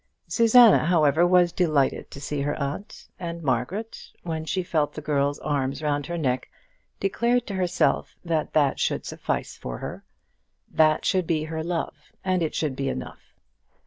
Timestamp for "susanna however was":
0.27-1.51